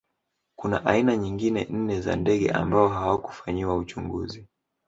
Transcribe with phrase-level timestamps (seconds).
[0.55, 4.47] Kuna aina nyingine nne za ndege ambao hawakufanyiwa uchunguzi